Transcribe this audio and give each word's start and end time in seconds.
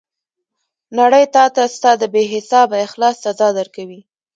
نړۍ 0.99 1.23
تاته 1.35 1.63
ستا 1.75 1.91
د 2.01 2.03
بې 2.13 2.23
حسابه 2.33 2.77
اخلاص 2.87 3.15
سزا 3.25 3.49
درکوي. 3.59 3.99